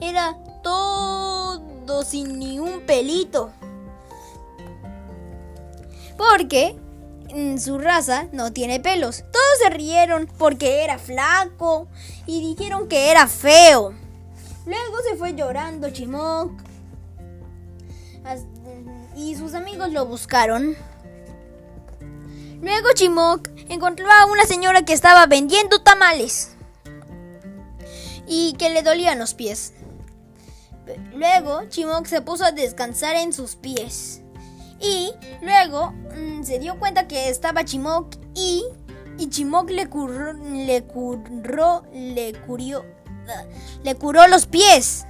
Era 0.00 0.36
todo 0.60 2.02
sin 2.02 2.40
ni 2.40 2.58
un 2.58 2.80
pelito. 2.80 3.52
Porque 6.18 6.74
su 7.58 7.78
raza 7.78 8.26
no 8.32 8.52
tiene 8.52 8.80
pelos. 8.80 9.22
Todos 9.30 9.58
se 9.62 9.70
rieron 9.70 10.28
porque 10.36 10.82
era 10.82 10.98
flaco 10.98 11.86
y 12.26 12.40
dijeron 12.40 12.88
que 12.88 13.12
era 13.12 13.28
feo. 13.28 13.94
Luego 14.66 14.96
se 15.08 15.14
fue 15.14 15.36
llorando 15.36 15.90
Chimok 15.90 16.50
y 19.14 19.36
sus 19.36 19.54
amigos 19.54 19.92
lo 19.92 20.06
buscaron. 20.06 20.74
Luego 22.64 22.88
Chimok 22.94 23.50
encontró 23.68 24.10
a 24.10 24.24
una 24.24 24.46
señora 24.46 24.86
que 24.86 24.94
estaba 24.94 25.26
vendiendo 25.26 25.82
tamales 25.82 26.56
y 28.26 28.54
que 28.54 28.70
le 28.70 28.82
dolían 28.82 29.18
los 29.18 29.34
pies. 29.34 29.74
Luego 31.12 31.64
Chimok 31.68 32.06
se 32.06 32.22
puso 32.22 32.42
a 32.42 32.52
descansar 32.52 33.16
en 33.16 33.34
sus 33.34 33.56
pies. 33.56 34.22
Y 34.80 35.12
luego 35.42 35.92
mm, 36.16 36.42
se 36.42 36.58
dio 36.58 36.78
cuenta 36.78 37.06
que 37.06 37.28
estaba 37.28 37.66
Chimok 37.66 38.16
y, 38.34 38.64
y 39.18 39.28
Chimok 39.28 39.68
le 39.68 39.84
le 39.84 40.84
le 41.92 42.32
curió, 42.46 42.84
le 43.82 43.94
curó 43.94 44.26
los 44.26 44.46
pies. 44.46 45.04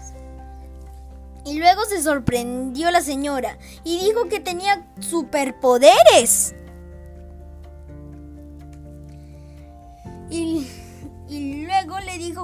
Y 1.45 1.61
luego 1.61 1.85
se 1.85 2.03
sorprendió 2.03 2.91
la 2.91 3.01
señora 3.01 3.59
y 3.85 4.01
dijo 4.01 4.29
que 4.29 4.41
tenía 4.41 4.85
superpoderes. 4.99 6.57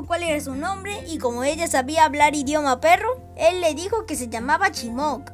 Cuál 0.06 0.22
era 0.22 0.40
su 0.40 0.54
nombre 0.54 1.04
y 1.08 1.18
como 1.18 1.44
ella 1.44 1.66
sabía 1.66 2.04
hablar 2.04 2.34
idioma 2.34 2.80
perro, 2.80 3.20
él 3.36 3.60
le 3.60 3.74
dijo 3.74 4.06
que 4.06 4.16
se 4.16 4.28
llamaba 4.28 4.70
Chimok. 4.70 5.30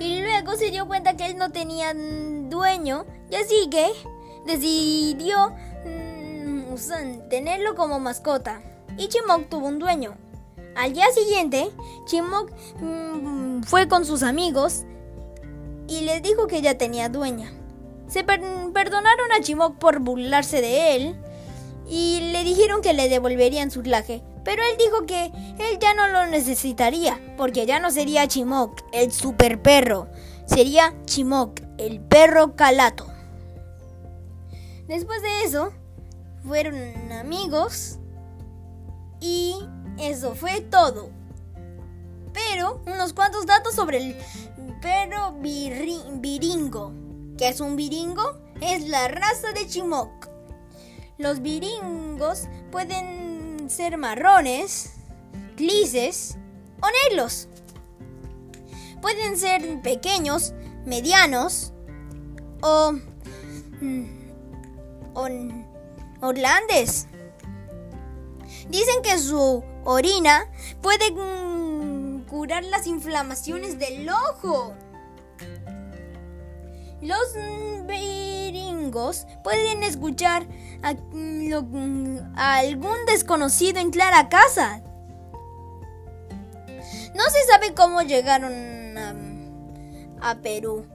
Y 0.00 0.20
luego 0.20 0.54
se 0.56 0.70
dio 0.70 0.86
cuenta 0.86 1.16
que 1.16 1.26
él 1.26 1.36
no 1.36 1.50
tenía 1.50 1.92
dueño 1.94 3.04
y 3.30 3.36
así 3.36 3.68
que 3.70 3.88
decidió 4.46 5.54
mm, 5.84 7.28
tenerlo 7.28 7.74
como 7.74 7.98
mascota. 7.98 8.62
Y 8.96 9.08
Chimok 9.08 9.48
tuvo 9.48 9.66
un 9.66 9.78
dueño. 9.78 10.16
Al 10.76 10.92
día 10.92 11.06
siguiente, 11.12 11.70
Chimok 12.06 12.50
mm, 12.80 13.62
fue 13.62 13.88
con 13.88 14.04
sus 14.04 14.22
amigos 14.22 14.84
y 15.88 16.02
les 16.02 16.22
dijo 16.22 16.46
que 16.46 16.62
ya 16.62 16.78
tenía 16.78 17.08
dueña. 17.08 17.52
Se 18.08 18.24
perdonaron 18.24 19.32
a 19.36 19.40
Chimok 19.42 19.76
por 19.76 19.98
burlarse 19.98 20.60
de 20.60 20.96
él 20.96 21.16
y 21.88 22.20
le 22.32 22.44
dijeron 22.44 22.82
que 22.82 22.92
le 22.92 23.08
devolverían 23.08 23.70
su 23.70 23.82
traje. 23.82 24.22
Pero 24.44 24.62
él 24.62 24.76
dijo 24.78 25.06
que 25.06 25.26
él 25.58 25.78
ya 25.80 25.94
no 25.94 26.08
lo 26.08 26.26
necesitaría, 26.26 27.20
porque 27.36 27.66
ya 27.66 27.80
no 27.80 27.90
sería 27.90 28.28
Chimok, 28.28 28.80
el 28.92 29.12
super 29.12 29.60
perro, 29.60 30.08
sería 30.46 30.94
Chimok, 31.04 31.60
el 31.78 32.00
perro 32.00 32.56
calato. 32.56 33.06
Después 34.86 35.20
de 35.20 35.44
eso, 35.44 35.72
fueron 36.46 37.12
amigos 37.12 37.98
y 39.20 39.54
eso 39.98 40.34
fue 40.34 40.62
todo. 40.62 41.10
Pero 42.32 42.80
unos 42.86 43.12
cuantos 43.12 43.44
datos 43.44 43.74
sobre 43.74 43.98
el 43.98 44.16
perro 44.80 45.32
viringo. 45.40 46.92
¿Qué 47.36 47.48
es 47.48 47.60
un 47.60 47.76
viringo? 47.76 48.22
Es 48.60 48.88
la 48.88 49.08
raza 49.08 49.52
de 49.52 49.66
Chimok. 49.66 50.27
Los 51.18 51.42
viringos 51.42 52.48
pueden 52.70 53.68
ser 53.68 53.98
marrones, 53.98 54.92
grises 55.56 56.38
o 56.80 56.86
negros. 57.10 57.48
Pueden 59.02 59.36
ser 59.36 59.82
pequeños, 59.82 60.52
medianos 60.86 61.72
o, 62.62 62.92
mm, 63.80 64.04
o 65.14 66.32
Dicen 68.68 69.02
que 69.02 69.18
su 69.18 69.64
orina 69.84 70.48
puede 70.80 71.10
mm, 71.10 72.26
curar 72.26 72.62
las 72.62 72.86
inflamaciones 72.86 73.80
del 73.80 74.08
ojo. 74.08 74.72
Los 77.00 77.34
viringos 77.86 79.26
pueden 79.42 79.82
escuchar 79.82 80.46
a, 80.82 82.56
algún 82.56 83.06
desconocido 83.06 83.80
en 83.80 83.90
clara 83.90 84.28
casa. 84.28 84.82
No 87.14 87.24
se 87.24 87.44
sabe 87.50 87.74
cómo 87.74 88.02
llegaron 88.02 88.96
a, 90.20 90.34
Perú. 90.42 90.86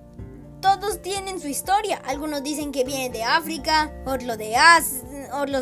Todos 0.62 1.02
tienen 1.02 1.40
su 1.40 1.48
historia. 1.48 2.02
Algunos 2.06 2.44
dicen 2.44 2.72
que 2.72 2.84
viene 2.84 3.10
de 3.10 3.24
África, 3.24 3.92
otros 4.06 4.38
de, 4.38 4.56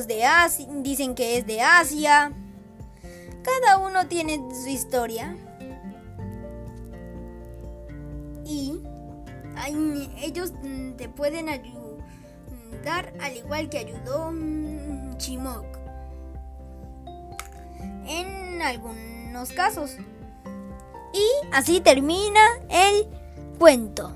de 0.08 0.26
Asia 0.26 0.68
dicen 0.70 1.16
que 1.16 1.38
es 1.38 1.48
de 1.48 1.62
Asia. 1.62 2.32
Cada 3.44 3.78
uno 3.78 4.08
tiene 4.08 4.40
su 4.64 4.70
historia. 4.70 5.36
Y 8.46 8.80
ellos 10.22 10.54
mm, 10.62 10.94
te 10.94 11.08
pueden 11.08 11.50
ayudar 11.50 11.81
al 13.20 13.38
igual 13.38 13.70
que 13.70 13.80
ayudó 13.80 14.32
Chimok 15.18 15.66
en 18.08 18.62
algunos 18.62 19.52
casos. 19.52 19.92
Y 21.14 21.48
así 21.54 21.82
termina 21.82 22.42
el 22.70 23.08
cuento. 23.60 24.16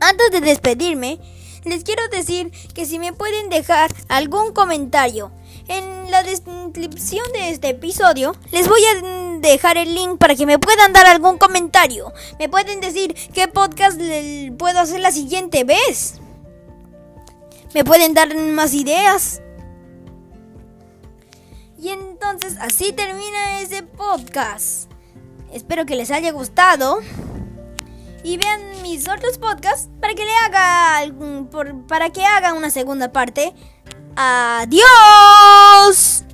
Antes 0.00 0.30
de 0.30 0.40
despedirme, 0.40 1.18
les 1.64 1.84
quiero 1.84 2.02
decir 2.08 2.50
que 2.74 2.86
si 2.86 2.98
me 2.98 3.12
pueden 3.12 3.50
dejar 3.50 3.92
algún 4.08 4.52
comentario 4.52 5.30
en 5.68 6.10
la 6.10 6.22
descripción 6.22 7.24
de 7.32 7.50
este 7.50 7.70
episodio, 7.70 8.34
les 8.50 8.68
voy 8.68 8.80
a 8.84 9.38
dejar 9.40 9.76
el 9.76 9.94
link 9.94 10.18
para 10.18 10.34
que 10.34 10.46
me 10.46 10.58
puedan 10.58 10.92
dar 10.92 11.06
algún 11.06 11.38
comentario. 11.38 12.12
Me 12.38 12.48
pueden 12.48 12.80
decir 12.80 13.14
qué 13.34 13.48
podcast 13.48 14.00
puedo 14.58 14.80
hacer 14.80 15.00
la 15.00 15.12
siguiente 15.12 15.64
vez. 15.64 16.20
¿Me 17.74 17.84
pueden 17.84 18.14
dar 18.14 18.34
más 18.36 18.74
ideas? 18.74 19.42
Y 21.78 21.90
entonces 21.90 22.56
así 22.60 22.92
termina 22.92 23.60
ese 23.60 23.82
podcast. 23.82 24.90
Espero 25.52 25.86
que 25.86 25.96
les 25.96 26.10
haya 26.10 26.32
gustado. 26.32 26.98
Y 28.22 28.36
vean 28.36 28.60
mis 28.82 29.08
otros 29.08 29.38
podcasts 29.38 29.88
para 30.00 30.14
que 30.14 30.24
le 30.24 30.32
haga 30.44 31.00
para 31.88 32.10
que 32.10 32.24
haga 32.24 32.52
una 32.52 32.70
segunda 32.70 33.12
parte. 33.12 33.54
Adiós. 34.16 36.24